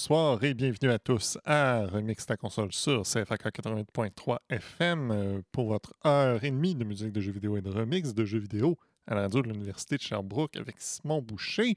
Bonsoir 0.00 0.42
et 0.44 0.54
bienvenue 0.54 0.90
à 0.90 0.98
tous 0.98 1.36
à 1.44 1.84
Remix 1.84 2.24
ta 2.24 2.38
console 2.38 2.72
sur 2.72 3.02
CFAK 3.02 3.44
88.3 3.54 4.38
FM 4.48 5.42
pour 5.52 5.68
votre 5.68 5.92
heure 6.06 6.42
et 6.42 6.50
demie 6.50 6.74
de 6.74 6.84
musique 6.84 7.12
de 7.12 7.20
jeux 7.20 7.32
vidéo 7.32 7.58
et 7.58 7.60
de 7.60 7.68
remix 7.68 8.14
de 8.14 8.24
jeux 8.24 8.38
vidéo 8.38 8.78
à 9.06 9.14
la 9.14 9.20
radio 9.20 9.42
de 9.42 9.48
l'Université 9.48 9.98
de 9.98 10.00
Sherbrooke 10.00 10.56
avec 10.56 10.76
Simon 10.78 11.20
Boucher. 11.20 11.74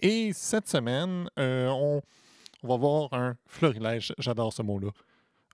Et 0.00 0.32
cette 0.32 0.68
semaine, 0.68 1.30
euh, 1.38 1.68
on, 1.68 2.02
va 2.64 2.76
voir 2.76 3.12
un 3.12 3.36
florilège, 3.46 4.12
j'adore 4.18 4.52
ce 4.52 4.62
mot-là, 4.62 4.90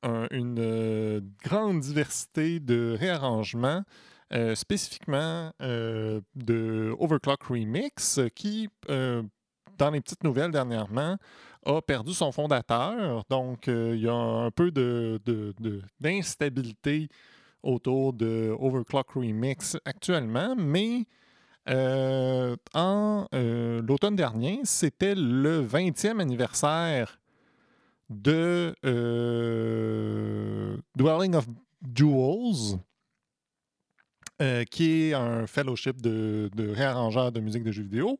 un- 0.02 0.28
une 0.30 0.58
euh, 0.60 1.20
grande 1.44 1.80
diversité 1.80 2.58
de 2.58 2.96
réarrangements, 2.98 3.82
euh, 4.32 4.54
spécifiquement 4.54 5.52
de 5.60 6.96
Overclock 6.98 7.42
Remix, 7.42 8.18
qui, 8.34 8.70
dans 8.88 9.90
les 9.90 10.00
petites 10.00 10.24
nouvelles 10.24 10.52
dernièrement, 10.52 11.18
a 11.64 11.80
perdu 11.82 12.14
son 12.14 12.32
fondateur. 12.32 13.24
Donc, 13.28 13.68
euh, 13.68 13.92
il 13.94 14.02
y 14.02 14.08
a 14.08 14.14
un 14.14 14.50
peu 14.50 14.70
d'instabilité 16.00 17.08
autour 17.62 18.12
de 18.12 18.54
Overclock 18.58 19.10
Remix 19.10 19.76
actuellement, 19.84 20.54
mais 20.56 21.06
euh, 21.68 22.56
en 22.74 23.26
euh, 23.34 23.82
l'automne 23.82 24.16
dernier, 24.16 24.60
c'était 24.64 25.14
le 25.14 25.66
20e 25.66 26.20
anniversaire 26.20 27.20
de 28.08 28.74
Dwelling 30.96 31.34
of 31.34 31.46
Jewels, 31.94 32.78
qui 34.70 35.02
est 35.02 35.14
un 35.14 35.46
fellowship 35.46 36.00
de, 36.00 36.48
de 36.54 36.70
réarrangeurs 36.70 37.32
de 37.32 37.40
musique 37.40 37.64
de 37.64 37.72
jeux 37.72 37.82
vidéo. 37.82 38.18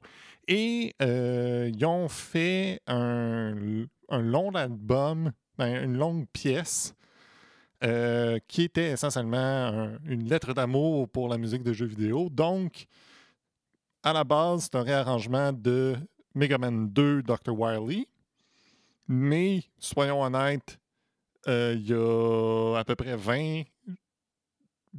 Et 0.49 0.95
euh, 1.03 1.71
ils 1.73 1.85
ont 1.85 2.09
fait 2.09 2.81
un, 2.87 3.55
long 4.11 4.51
album, 4.55 5.33
ben, 5.59 5.85
une 5.85 5.97
longue 5.99 6.27
pièce, 6.33 6.95
euh, 7.85 8.39
qui 8.49 8.63
était 8.63 8.91
essentiellement 8.93 9.37
un- 9.39 9.99
une 10.07 10.27
lettre 10.29 10.55
d'amour 10.55 11.09
pour 11.11 11.29
la 11.29 11.37
musique 11.39 11.63
de 11.63 11.73
jeux 11.75 11.87
vidéo. 11.87 12.29
Donc, 12.31 12.87
à 14.03 14.13
la 14.15 14.25
base, 14.25 14.65
c'est 14.65 14.75
un 14.77 14.83
réarrangement 14.83 15.53
de 15.53 15.97
Mega 16.35 16.57
Man 16.57 16.89
2 16.89 17.23
Dr. 17.23 17.53
Wily. 17.53 18.09
Mais, 19.07 19.63
soyons 19.79 20.23
honnêtes, 20.23 20.79
euh, 21.47 21.75
il 21.79 21.89
y 21.89 21.93
a 21.95 22.79
à 22.79 22.85
peu 22.85 22.97
près 22.97 23.17
20 23.17 23.65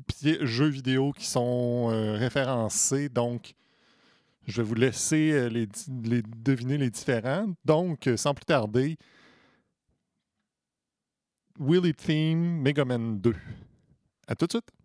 pi- 0.08 0.38
jeux 0.42 0.68
vidéo 0.70 1.12
qui 1.12 1.26
sont 1.26 1.88
référencés. 2.18 3.10
Donc, 3.10 3.54
je 4.48 4.62
vais 4.62 4.68
vous 4.68 4.76
laisser 4.76 5.32
euh, 5.32 5.50
les, 5.50 5.68
deviner 6.24 6.78
les 6.78 6.90
différents. 6.90 7.54
Donc, 7.66 8.08
euh, 8.08 8.18
sans 8.18 8.34
plus 8.34 8.46
tarder, 8.46 8.98
Willy 11.60 11.94
Theme 11.94 12.62
Mega 12.62 12.86
Man 12.86 13.20
2. 13.20 13.36
À 14.28 14.36
tout 14.36 14.46
de 14.46 14.52
suite. 14.52 14.79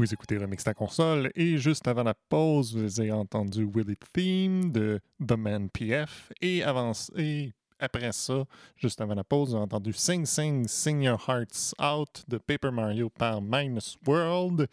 Vous 0.00 0.14
écoutez 0.14 0.38
Remix 0.38 0.64
ta 0.64 0.72
console 0.72 1.30
et 1.34 1.58
juste 1.58 1.86
avant 1.86 2.04
la 2.04 2.14
pause, 2.14 2.74
vous 2.74 3.00
avez 3.00 3.12
entendu 3.12 3.68
Willy 3.70 3.98
Theme 4.14 4.72
de 4.72 4.98
The 5.22 5.36
Man 5.36 5.68
PF 5.68 6.32
et, 6.40 6.62
avant, 6.62 6.92
et 7.18 7.52
après 7.78 8.10
ça, 8.12 8.46
juste 8.76 8.98
avant 9.02 9.14
la 9.14 9.24
pause, 9.24 9.50
vous 9.50 9.56
avez 9.56 9.64
entendu 9.64 9.92
Sing 9.92 10.24
Sing 10.24 10.66
Sing 10.66 11.02
Your 11.02 11.22
Hearts 11.28 11.74
Out 11.78 12.24
de 12.28 12.38
Paper 12.38 12.70
Mario 12.70 13.10
par 13.10 13.42
Minus 13.42 13.98
World. 14.06 14.68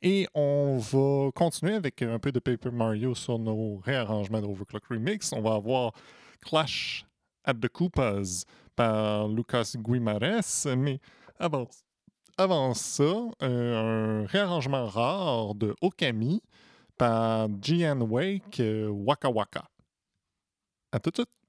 Et 0.00 0.26
on 0.32 0.78
va 0.78 1.30
continuer 1.32 1.74
avec 1.74 2.00
un 2.00 2.18
peu 2.18 2.32
de 2.32 2.38
Paper 2.38 2.70
Mario 2.70 3.14
sur 3.14 3.38
nos 3.38 3.76
réarrangements 3.76 4.40
d'Overclock 4.40 4.86
Remix. 4.86 5.34
On 5.34 5.42
va 5.42 5.56
avoir 5.56 5.92
Clash 6.40 7.04
at 7.44 7.52
the 7.52 7.68
Koopas 7.68 8.46
par 8.74 9.28
Lucas 9.28 9.74
Guimares, 9.76 10.64
mais 10.78 10.98
avant 11.38 11.68
avant 12.38 12.74
ça, 12.74 13.02
euh, 13.42 14.22
un 14.22 14.26
réarrangement 14.26 14.86
rare 14.86 15.54
de 15.54 15.74
Okami 15.80 16.42
par 16.96 17.48
Jian 17.60 18.00
Wake 18.00 18.60
euh, 18.60 18.88
Waka 18.88 19.30
Waka. 19.30 19.64
À 20.92 21.00
tout 21.00 21.10
de 21.10 21.16
suite! 21.16 21.41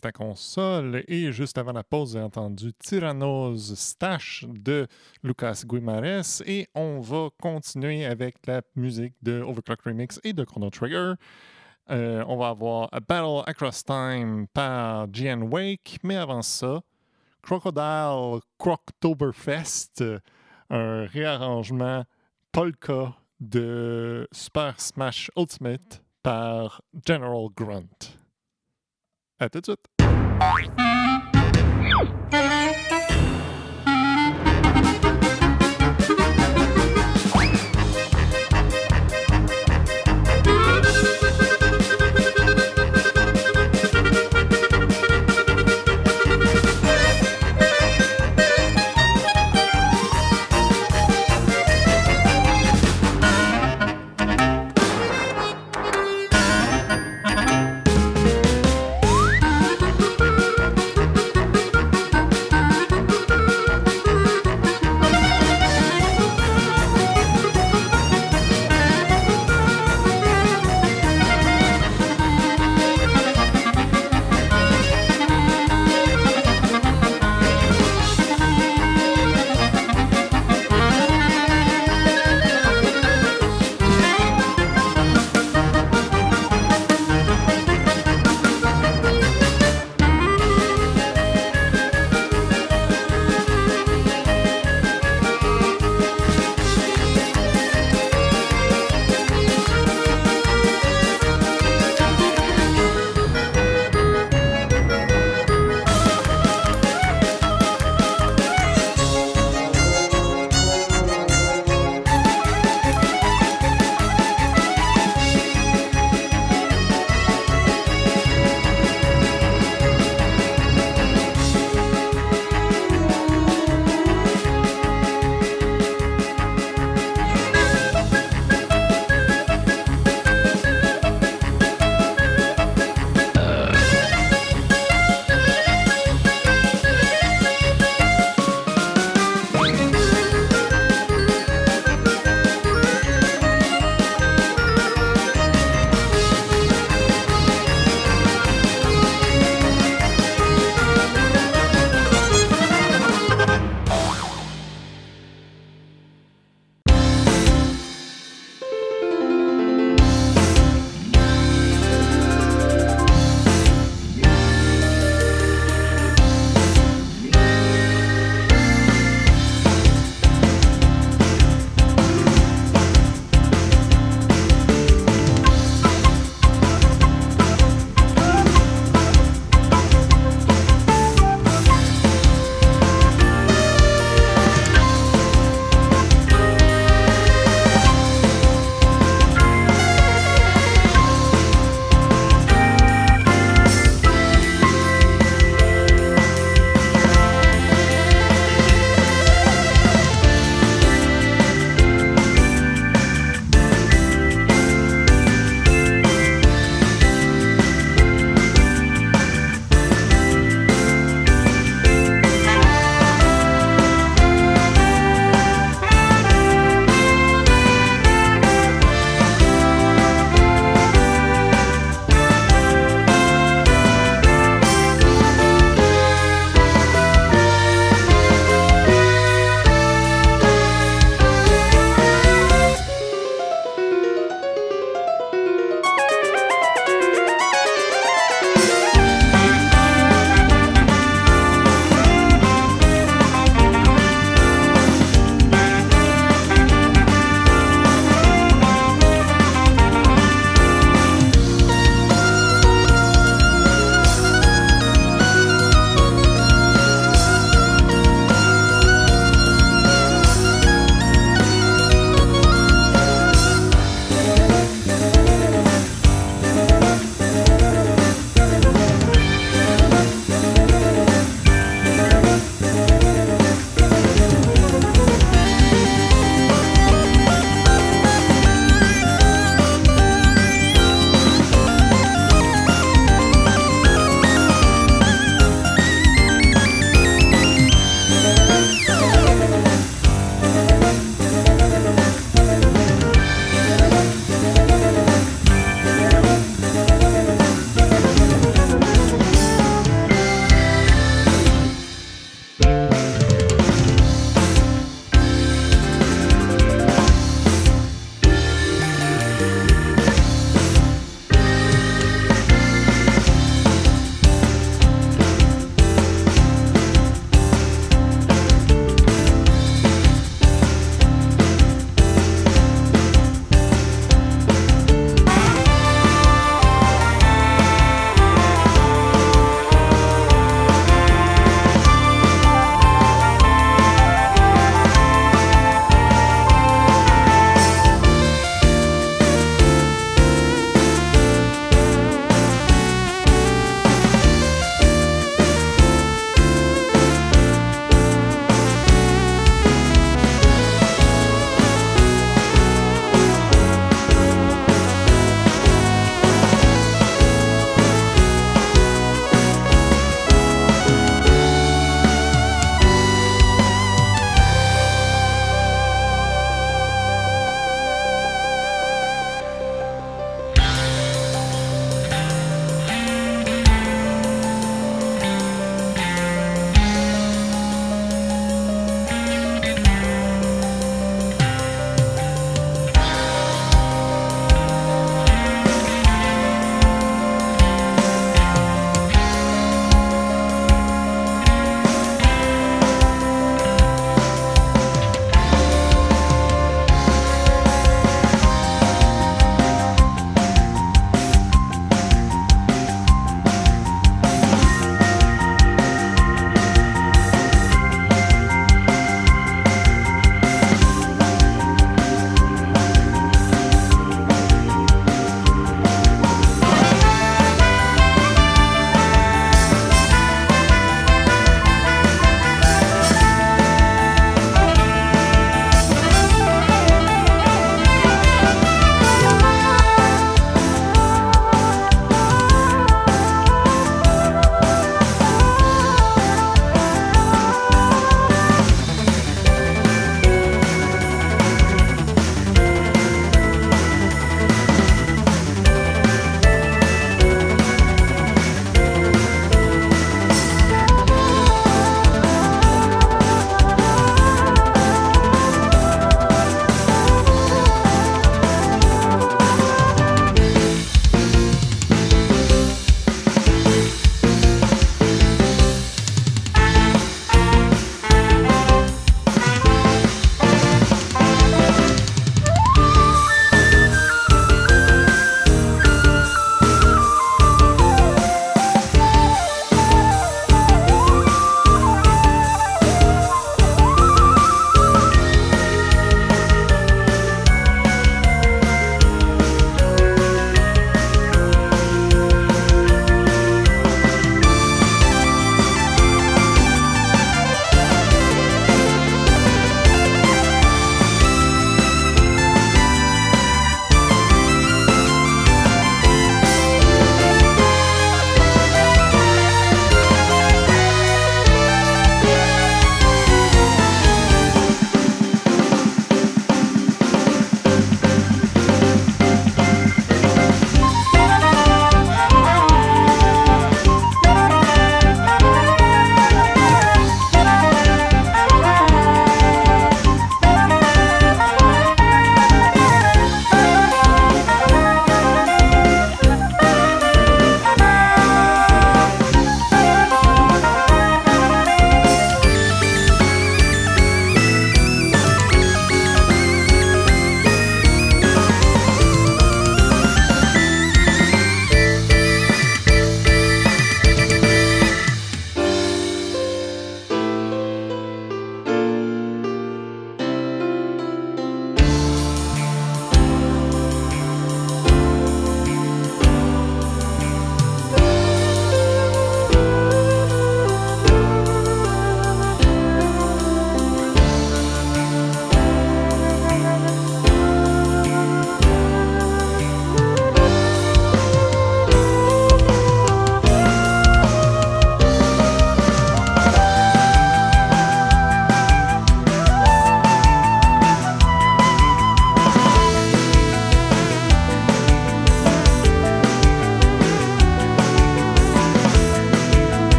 Remix 0.00 0.02
ta 0.02 0.12
console 0.12 1.04
et 1.08 1.32
juste 1.32 1.58
avant 1.58 1.72
la 1.72 1.84
pause, 1.84 2.12
j'ai 2.12 2.20
entendu 2.20 2.72
Tyrannos 2.72 3.74
Stash 3.74 4.44
de 4.48 4.86
Lucas 5.22 5.62
Guimares 5.66 6.42
et 6.46 6.68
on 6.74 7.00
va 7.00 7.28
continuer 7.40 8.04
avec 8.04 8.36
la 8.46 8.62
musique 8.76 9.14
de 9.22 9.40
Overclock 9.40 9.82
Remix 9.82 10.20
et 10.24 10.32
de 10.32 10.44
Chrono 10.44 10.70
Trigger. 10.70 11.14
Euh, 11.90 12.24
on 12.26 12.36
va 12.36 12.48
avoir 12.48 12.88
A 12.92 13.00
Battle 13.00 13.42
Across 13.46 13.84
Time 13.84 14.46
par 14.52 15.06
Gian 15.12 15.42
Wake, 15.42 15.98
mais 16.02 16.16
avant 16.16 16.42
ça, 16.42 16.80
Crocodile 17.42 18.40
Croctoberfest, 18.58 20.04
un 20.70 21.04
réarrangement 21.06 22.04
polka 22.52 23.14
de 23.40 24.26
Super 24.32 24.80
Smash 24.80 25.30
Ultimate 25.36 26.02
par 26.22 26.82
General 27.06 27.48
Grunt. 27.54 28.19
À 29.42 29.48
tout 29.48 29.62
de. 29.62 29.76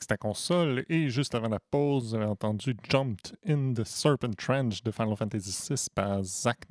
Remix 0.00 0.06
ta 0.06 0.16
console 0.16 0.84
et 0.88 1.10
juste 1.10 1.34
avant 1.34 1.48
la 1.48 1.60
pause, 1.60 2.10
vous 2.10 2.14
avez 2.14 2.24
entendu 2.24 2.74
Jumped 2.88 3.36
in 3.46 3.74
the 3.74 3.84
Serpent 3.84 4.34
Trench 4.36 4.82
de 4.82 4.90
Final 4.90 5.16
Fantasy 5.16 5.50
VI 5.68 5.86
par 5.94 6.22
Zack, 6.22 6.66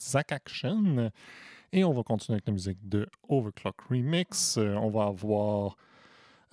Zack 0.00 0.32
Action. 0.32 1.10
Et 1.72 1.84
on 1.84 1.92
va 1.92 2.02
continuer 2.02 2.36
avec 2.36 2.46
la 2.46 2.52
musique 2.52 2.88
de 2.88 3.08
Overclock 3.28 3.76
Remix. 3.88 4.56
Euh, 4.56 4.74
on 4.74 4.88
va 4.90 5.04
avoir 5.04 5.76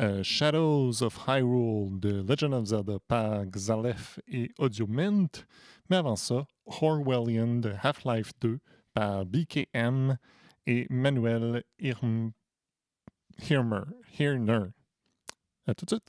euh, 0.02 0.22
Shadows 0.22 1.02
of 1.02 1.18
Hyrule 1.28 2.00
de 2.00 2.24
Legend 2.28 2.54
of 2.54 2.66
Zelda 2.66 3.00
par 3.08 3.46
Xalef 3.46 4.20
et 4.28 4.52
Audio 4.60 4.86
Mint. 4.88 5.48
Mais 5.90 5.98
avant 5.98 6.16
ça, 6.16 6.46
Orwellian 6.66 7.62
de 7.62 7.74
Half-Life 7.82 8.32
2 8.42 8.60
par 8.94 9.26
BKM 9.26 10.18
et 10.68 10.86
Manuel 10.90 11.64
Hirmer. 11.80 12.32
Hirner. 14.20 14.75
À 15.68 15.74
tout 15.74 16.00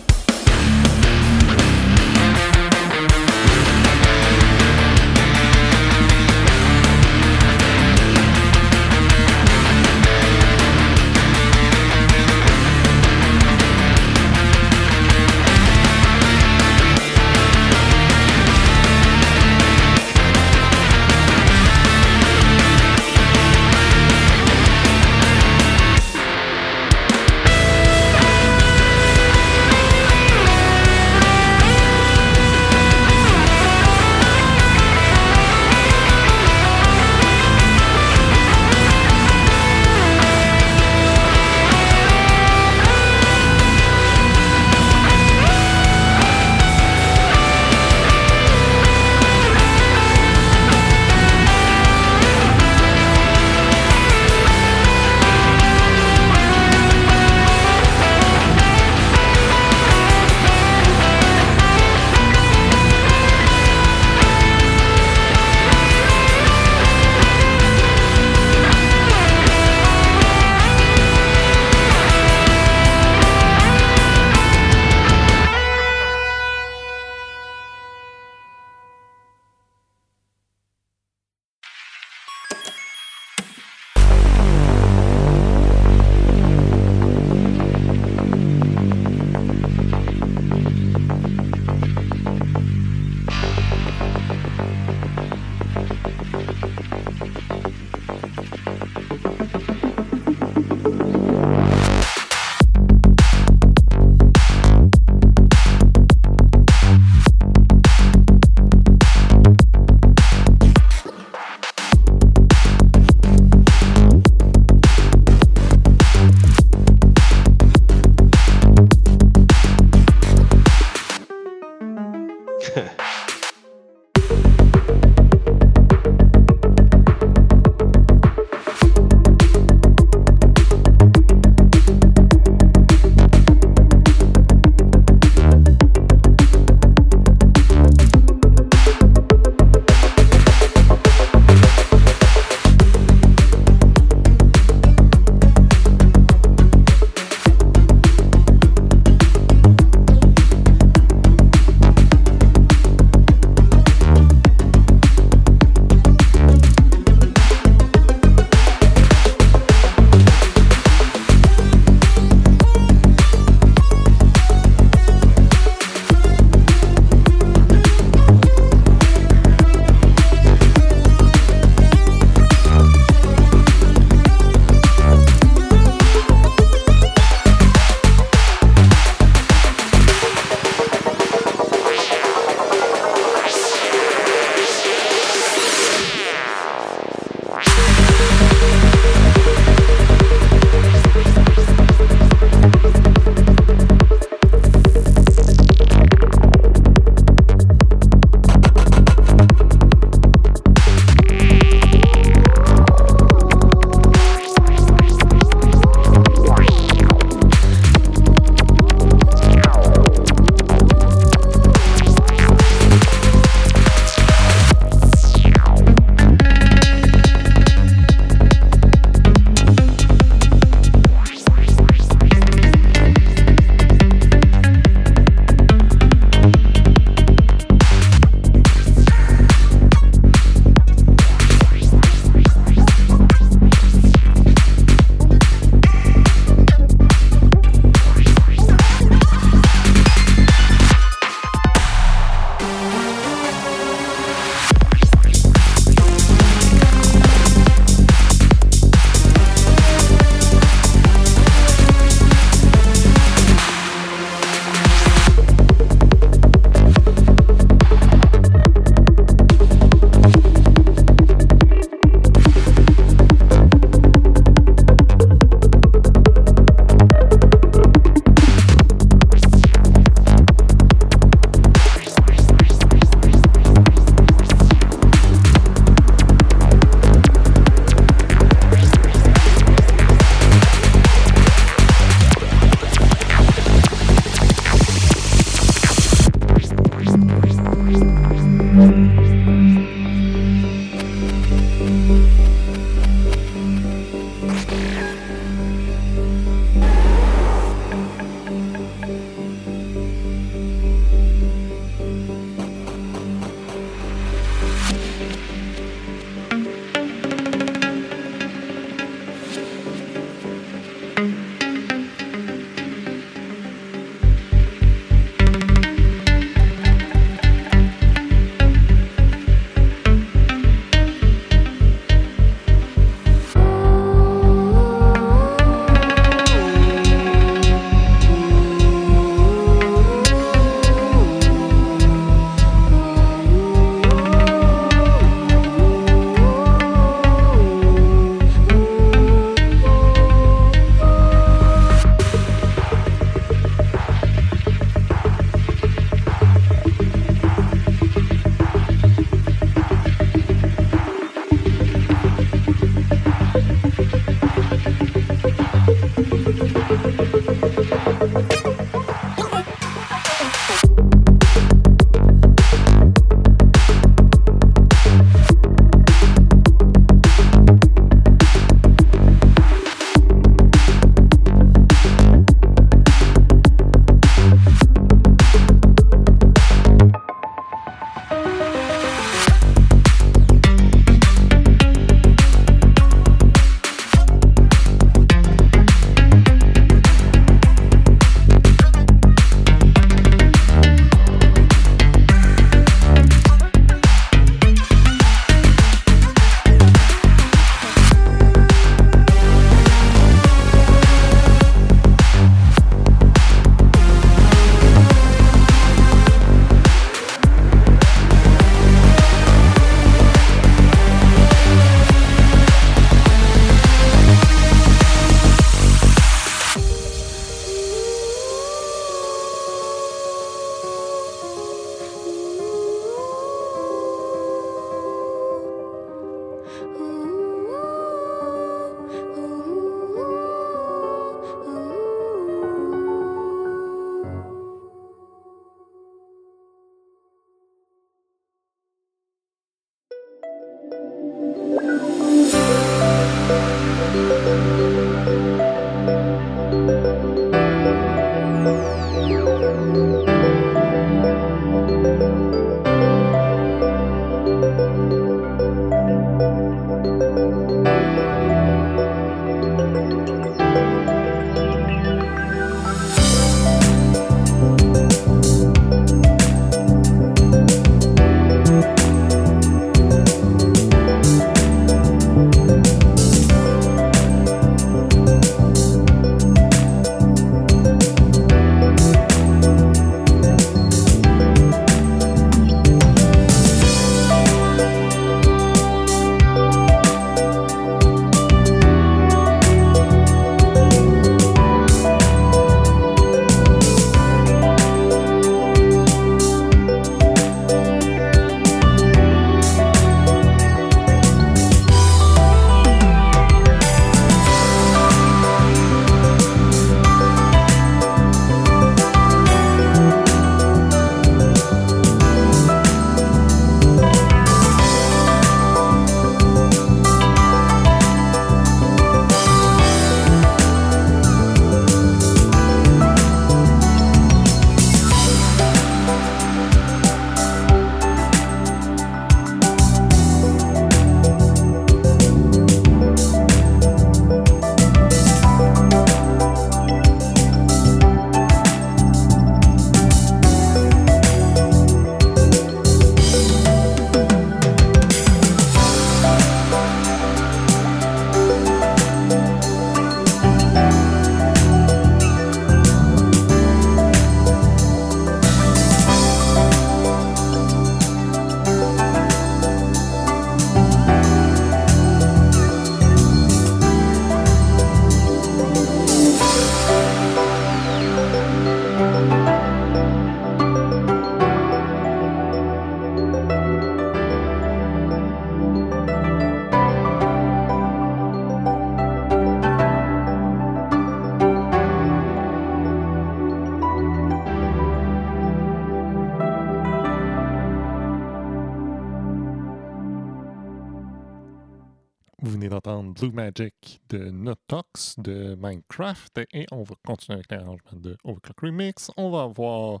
de 592.68 592.80
suite. 592.82 593.18
Blue 593.18 593.32
Magic 593.32 594.00
de 594.08 594.30
Notox 594.30 595.14
de 595.18 595.54
Minecraft 595.56 596.40
et 596.52 596.66
on 596.70 596.82
va 596.82 596.94
continuer 597.06 597.38
avec 597.38 597.50
l'arrangement 597.50 597.98
de 597.98 598.16
Overclock 598.24 598.60
Remix. 598.60 599.10
On 599.16 599.30
va 599.30 599.42
avoir 599.42 600.00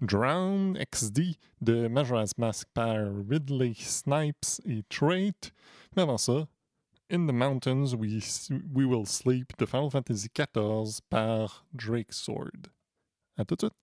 Drown 0.00 0.78
XD 0.92 1.36
de 1.60 1.88
Majora's 1.88 2.36
Mask 2.38 2.68
par 2.72 2.96
Ridley 3.28 3.74
Snipes 3.74 4.60
et 4.66 4.82
Trait. 4.88 5.34
Mais 5.96 6.02
avant 6.02 6.18
ça, 6.18 6.46
In 7.10 7.26
the 7.26 7.32
Mountains 7.32 7.94
We, 7.94 8.50
We 8.72 8.86
Will 8.86 9.06
Sleep 9.06 9.56
de 9.58 9.66
Final 9.66 9.90
Fantasy 9.90 10.28
XIV 10.28 11.00
par 11.10 11.66
Drake 11.72 12.12
Sword. 12.12 12.68
À 13.36 13.44
tout 13.44 13.56
de 13.56 13.60
suite! 13.60 13.74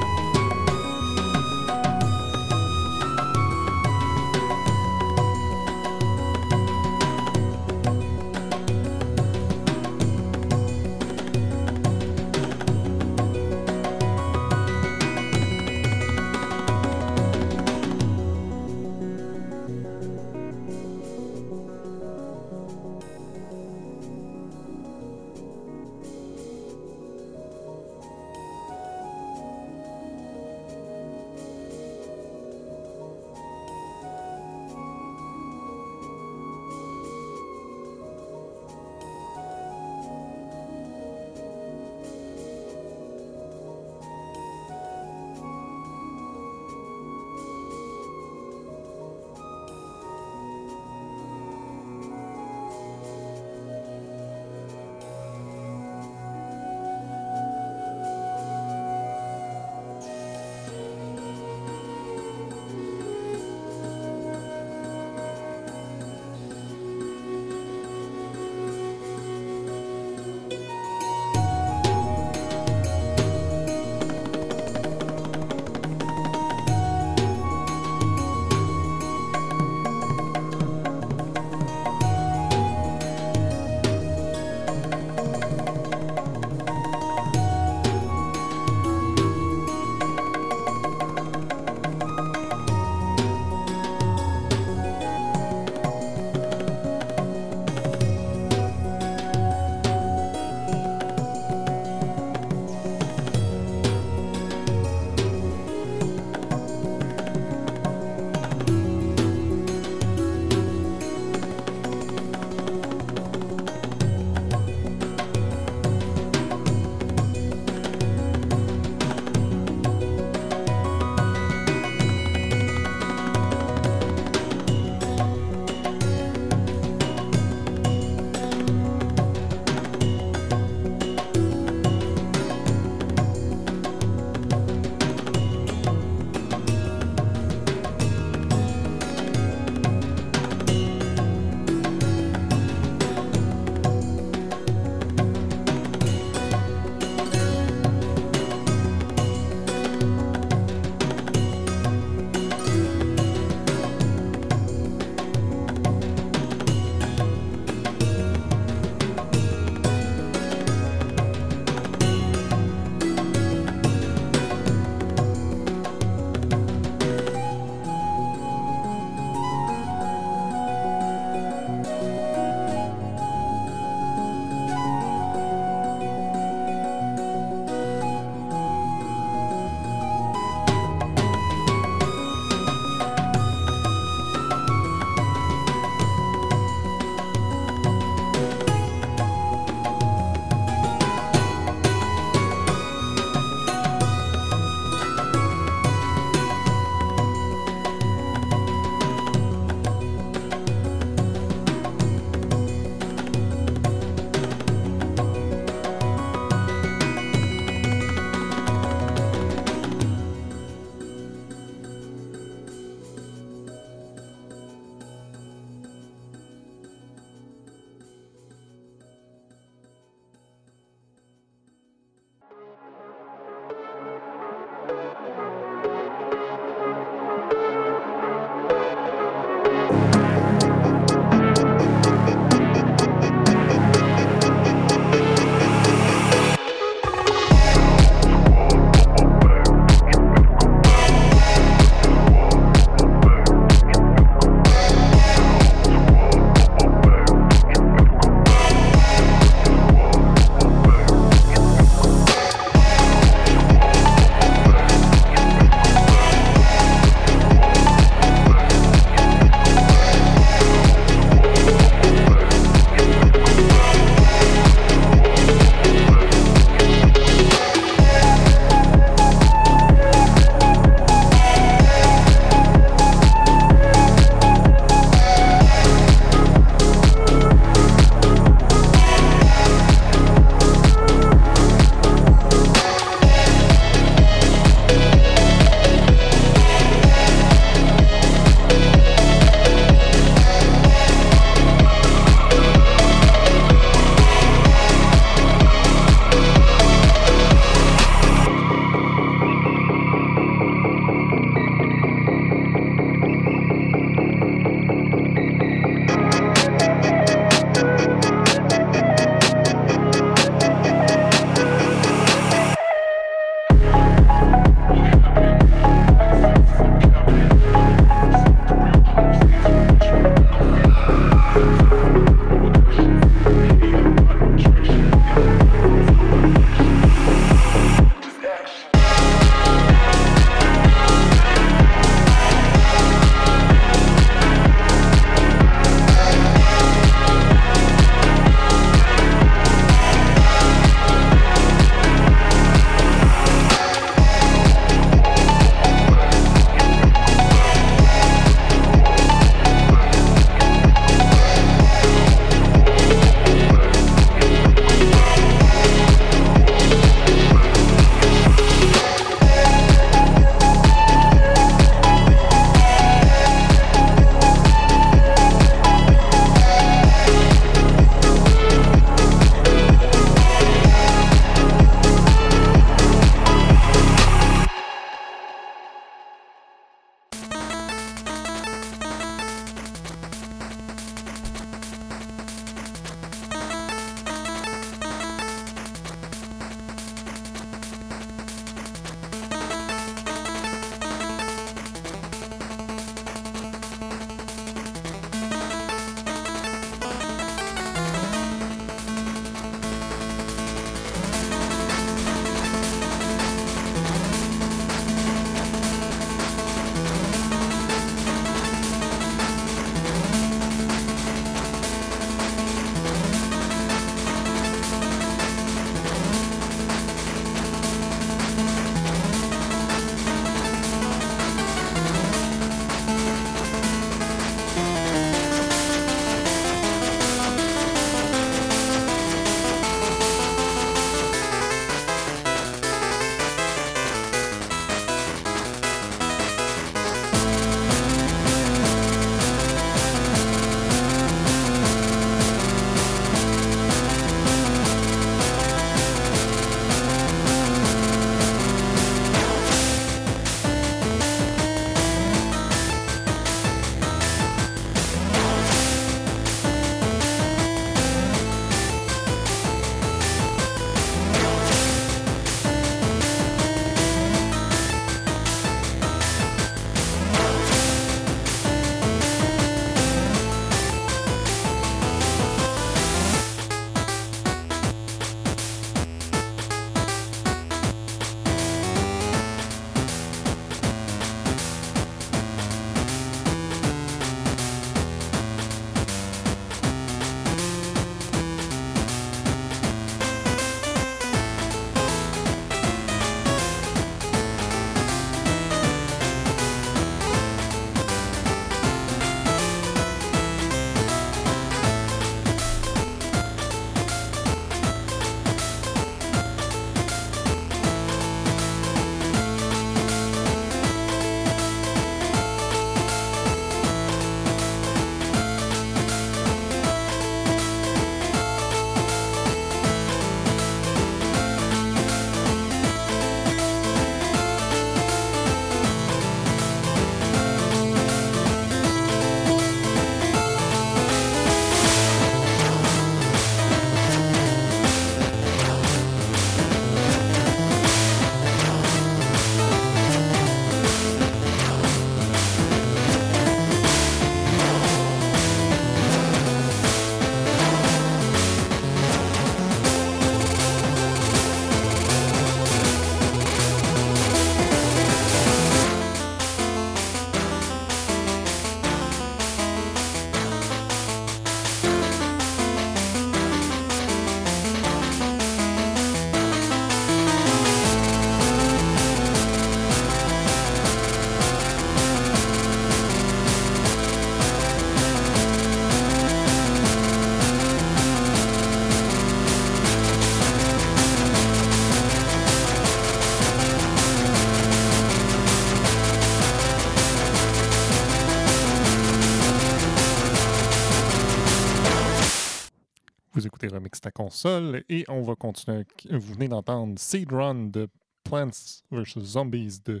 Ta 594.00 594.10
console 594.10 594.84
et 594.88 595.04
on 595.08 595.22
va 595.22 595.34
continuer. 595.34 595.84
Vous 596.10 596.34
venez 596.34 596.48
d'entendre 596.48 596.98
Seed 596.98 597.30
Run 597.32 597.66
de 597.66 597.88
Plants 598.24 598.82
vs. 598.90 599.20
Zombies 599.20 599.80
de 599.84 600.00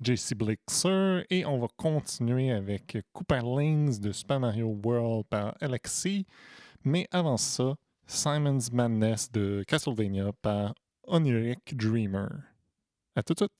JC 0.00 0.34
Blixer 0.34 1.24
et 1.30 1.44
on 1.44 1.58
va 1.58 1.68
continuer 1.76 2.50
avec 2.50 2.98
Cooperlings 3.12 4.00
de 4.00 4.12
Super 4.12 4.40
Mario 4.40 4.76
World 4.84 5.26
par 5.28 5.56
Alexi. 5.60 6.26
Mais 6.84 7.06
avant 7.10 7.36
ça, 7.36 7.74
Simon's 8.06 8.72
Madness 8.72 9.30
de 9.30 9.62
Castlevania 9.66 10.32
par 10.40 10.74
Oniric 11.06 11.76
Dreamer. 11.76 12.28
À 13.14 13.22
tout 13.22 13.34
de 13.34 13.40
suite! 13.40 13.59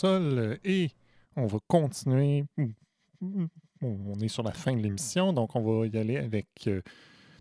Console 0.00 0.58
et 0.64 0.90
on 1.36 1.46
va 1.46 1.58
continuer. 1.66 2.44
On 3.82 4.18
est 4.20 4.28
sur 4.28 4.42
la 4.42 4.52
fin 4.52 4.74
de 4.74 4.80
l'émission, 4.80 5.32
donc 5.32 5.54
on 5.54 5.60
va 5.60 5.86
y 5.86 5.96
aller 5.96 6.16
avec 6.16 6.48
euh, 6.66 6.82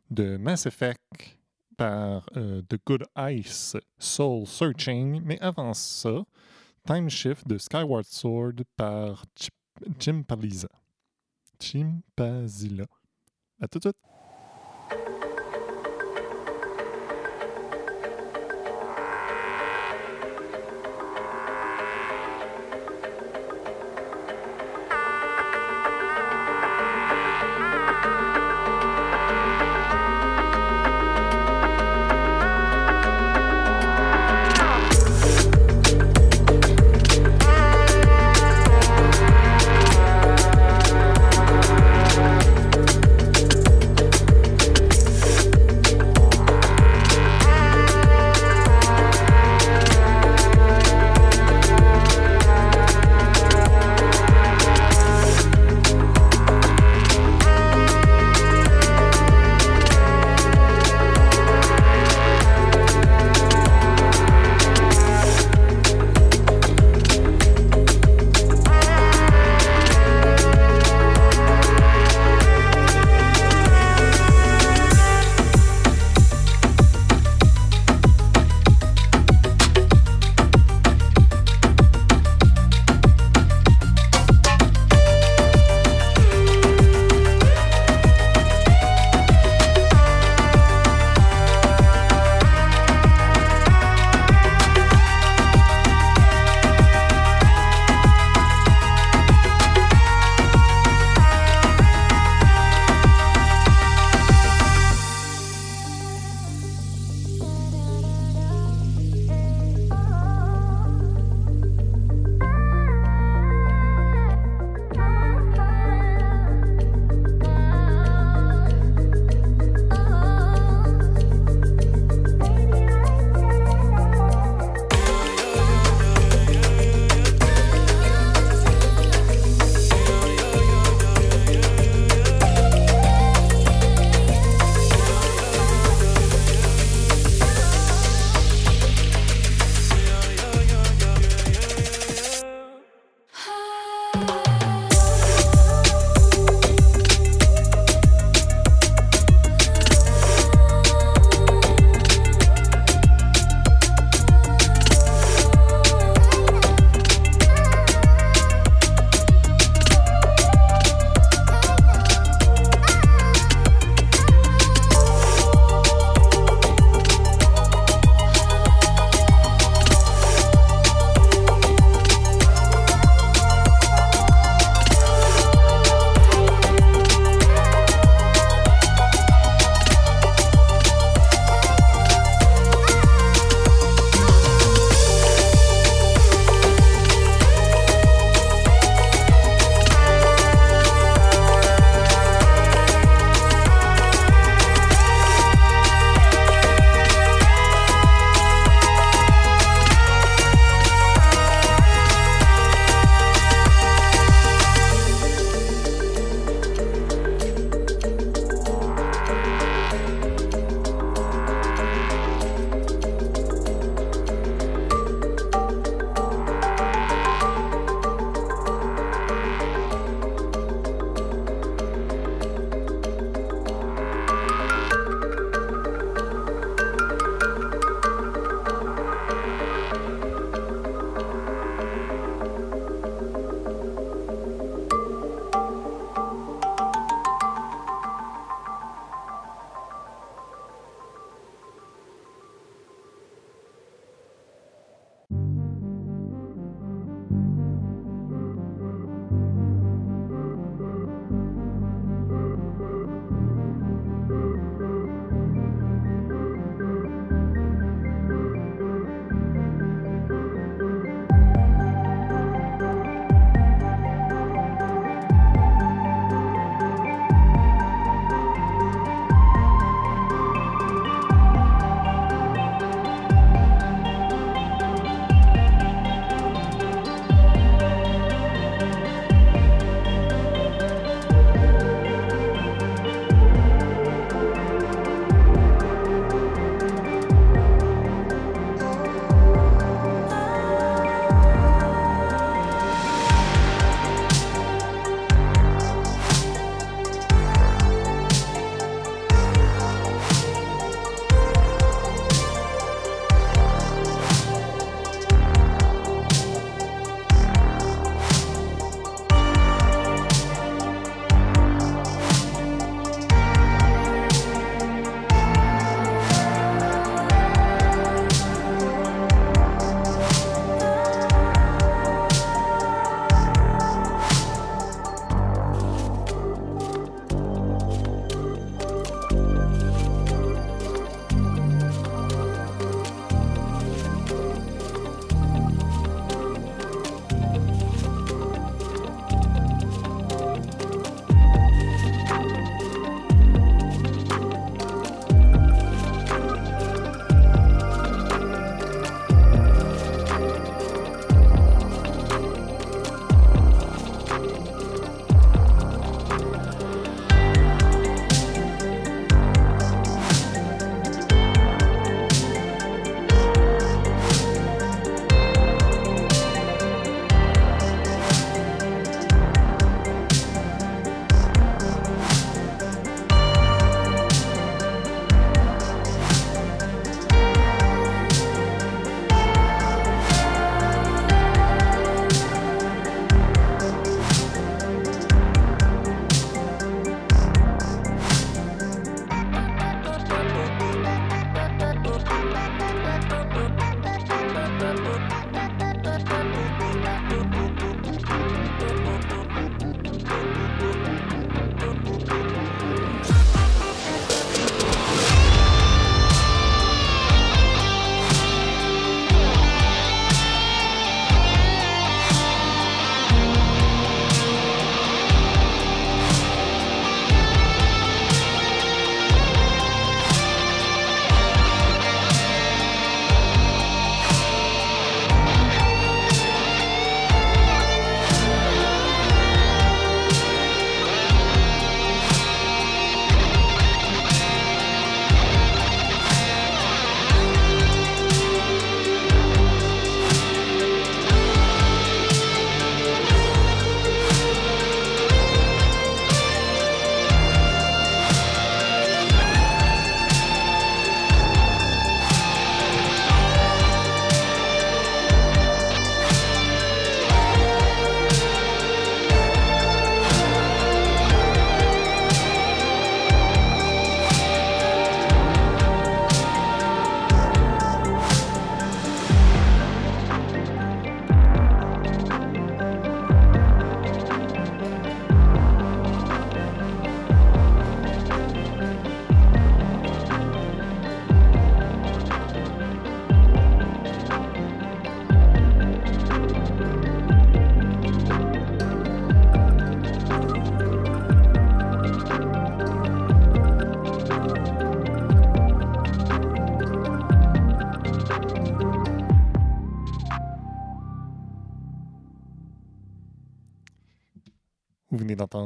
de 0.09 0.37
Mass 0.37 0.65
Effect 0.65 1.37
par 1.77 2.29
euh, 2.35 2.61
The 2.63 2.77
Good 2.85 3.05
Ice 3.31 3.77
Soul 3.97 4.45
Searching. 4.45 5.21
Mais 5.23 5.39
avant 5.39 5.73
ça, 5.73 6.23
Time 6.85 7.09
Shift 7.09 7.47
de 7.47 7.57
Skyward 7.57 8.05
Sword 8.05 8.63
par 8.75 9.25
Jim 9.99 10.23
Palisa. 10.23 10.69
Jim 11.59 12.01
Pazila. 12.15 12.85
À 13.61 13.67
tout 13.67 13.79
de 13.79 13.83
suite. 13.83 14.08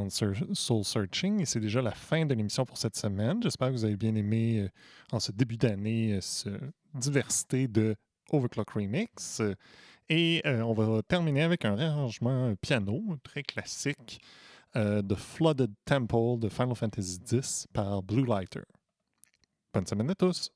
Soul 0.10 0.84
Searching 0.84 1.42
et 1.42 1.46
c'est 1.46 1.60
déjà 1.60 1.82
la 1.82 1.92
fin 1.92 2.26
de 2.26 2.34
l'émission 2.34 2.66
pour 2.66 2.78
cette 2.78 2.96
semaine. 2.96 3.42
J'espère 3.42 3.70
que 3.70 3.74
vous 3.74 3.86
avez 3.86 3.98
bien 3.98 4.16
aimé 4.16 4.60
euh, 4.60 4.70
en 5.12 5.20
ce 5.20 5.32
début 5.32 5.58
d'année 5.58 6.20
cette 6.22 6.54
diversité 6.94 7.68
de 7.68 7.96
Overclock 8.32 8.70
Remix. 8.72 9.42
Et 10.10 10.42
on 10.46 10.74
va 10.74 11.02
terminer 11.04 11.44
avec 11.44 11.66
un 11.66 11.76
réarrangement 11.76 12.54
piano 12.62 13.02
très 13.24 13.42
classique 13.42 14.20
de 14.76 15.16
Flooded 15.16 15.72
Temple 15.86 16.40
de 16.40 16.50
Final 16.50 16.76
Fantasy 16.76 17.20
X 17.32 17.68
par 17.74 18.04
Blue 18.04 18.26
Lighter. 18.26 18.64
Bonne 19.74 19.88
semaine 19.88 20.12
à 20.12 20.16
tous! 20.16 20.52